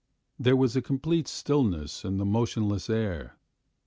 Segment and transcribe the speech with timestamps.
[0.39, 3.35] There was a complete stillness in the motionless air.